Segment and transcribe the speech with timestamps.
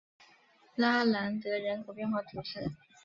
[0.73, 2.71] 拉兰德人口变化图示